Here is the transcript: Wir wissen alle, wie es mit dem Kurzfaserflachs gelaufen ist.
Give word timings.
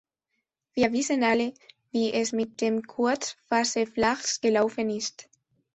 Wir 0.73 0.93
wissen 0.93 1.23
alle, 1.23 1.53
wie 1.91 2.11
es 2.11 2.31
mit 2.31 2.59
dem 2.59 2.81
Kurzfaserflachs 2.87 4.41
gelaufen 4.41 4.89
ist. 4.89 5.29